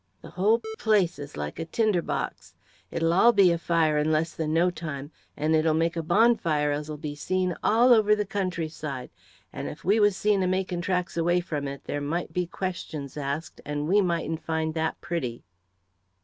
The 0.23 0.31
whole 0.31 0.63
place 0.79 1.19
is 1.19 1.37
like 1.37 1.59
a 1.59 1.65
tinder 1.65 2.01
box. 2.01 2.55
It'll 2.89 3.13
all 3.13 3.31
be 3.33 3.51
afire 3.51 3.99
in 3.99 4.11
less 4.11 4.33
than 4.33 4.51
no 4.51 4.71
time, 4.71 5.11
and 5.37 5.55
it'll 5.55 5.75
make 5.75 5.95
a 5.95 6.01
bonfire 6.01 6.71
as'll 6.71 6.97
be 6.97 7.13
seen 7.13 7.51
over 7.63 7.63
all 7.63 7.99
the 8.01 8.25
countryside; 8.25 9.11
and 9.53 9.67
if 9.67 9.83
we 9.85 9.99
was 9.99 10.17
seen 10.17 10.41
a 10.41 10.47
making 10.47 10.81
tracks 10.81 11.17
away 11.17 11.39
from 11.39 11.67
it, 11.67 11.83
there 11.83 12.01
might 12.01 12.33
be 12.33 12.47
questions 12.47 13.15
asked, 13.15 13.61
and 13.63 13.87
we 13.87 14.01
mightn't 14.01 14.41
find 14.43 14.73
that 14.73 14.99
pretty!" 15.01 15.43